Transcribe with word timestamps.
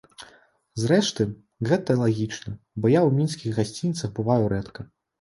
Зрэшты, 0.83 1.27
гэта 1.69 1.97
лагічна, 2.01 2.57
бо 2.81 2.93
я 2.97 3.01
ў 3.07 3.23
мінскіх 3.23 3.51
гасцініцах 3.63 4.09
бываю 4.21 4.45
рэдка. 4.61 4.93